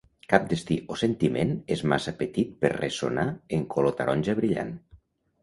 Cap 0.31 0.45
destí 0.51 0.77
o 0.95 0.95
sentiment 1.01 1.51
és 1.75 1.83
massa 1.93 2.13
petit 2.23 2.57
per 2.65 2.73
ressonar 2.77 3.27
en 3.59 3.69
color 3.77 3.95
taronja 4.01 4.37
brillant. 4.43 4.75